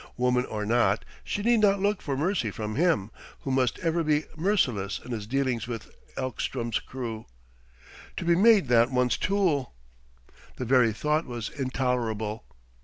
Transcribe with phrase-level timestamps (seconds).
[0.17, 3.11] Woman or not, she need not look for mercy from him,
[3.41, 7.27] who must ever be merciless in his dealings with Ekstrom's crew.
[8.17, 9.75] To be made that one's tool!
[10.55, 12.45] The very thought was intolerable....